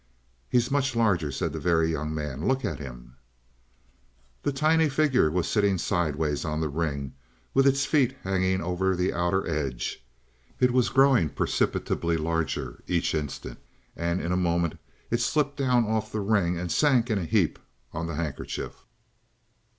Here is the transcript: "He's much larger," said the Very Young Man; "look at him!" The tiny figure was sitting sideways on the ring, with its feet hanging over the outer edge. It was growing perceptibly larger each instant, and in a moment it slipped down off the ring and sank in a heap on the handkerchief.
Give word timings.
"He's 0.49 0.71
much 0.71 0.95
larger," 0.95 1.31
said 1.31 1.53
the 1.53 1.59
Very 1.59 1.91
Young 1.91 2.11
Man; 2.11 2.47
"look 2.47 2.65
at 2.65 2.79
him!" 2.79 3.17
The 4.41 4.51
tiny 4.51 4.89
figure 4.89 5.29
was 5.29 5.47
sitting 5.47 5.77
sideways 5.77 6.43
on 6.43 6.59
the 6.59 6.69
ring, 6.69 7.13
with 7.53 7.67
its 7.67 7.85
feet 7.85 8.17
hanging 8.23 8.61
over 8.63 8.95
the 8.95 9.13
outer 9.13 9.47
edge. 9.47 10.03
It 10.59 10.71
was 10.71 10.89
growing 10.89 11.29
perceptibly 11.29 12.17
larger 12.17 12.81
each 12.87 13.13
instant, 13.13 13.59
and 13.95 14.19
in 14.19 14.31
a 14.31 14.35
moment 14.35 14.79
it 15.11 15.21
slipped 15.21 15.57
down 15.57 15.85
off 15.85 16.11
the 16.11 16.19
ring 16.21 16.57
and 16.57 16.71
sank 16.71 17.11
in 17.11 17.19
a 17.19 17.25
heap 17.25 17.59
on 17.93 18.07
the 18.07 18.15
handkerchief. 18.15 18.83